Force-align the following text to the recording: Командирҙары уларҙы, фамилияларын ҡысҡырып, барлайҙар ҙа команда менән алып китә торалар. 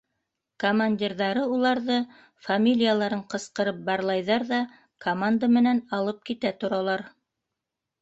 Командирҙары 0.61 1.43
уларҙы, 1.57 1.97
фамилияларын 2.47 3.23
ҡысҡырып, 3.35 3.85
барлайҙар 3.93 4.49
ҙа 4.55 4.63
команда 5.09 5.55
менән 5.61 5.87
алып 6.03 6.29
китә 6.33 6.57
торалар. 6.65 7.11